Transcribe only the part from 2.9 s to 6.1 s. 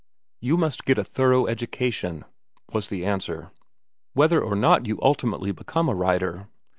answer, "whether or not you ultimately become a